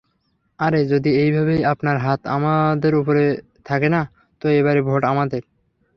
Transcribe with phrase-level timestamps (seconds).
[0.59, 3.23] আরে যদি এভাবেই আপনার হাত আমাদের উপরে
[3.65, 4.01] থাকে না,
[4.41, 5.41] তো এবারে ভোট আমাদের।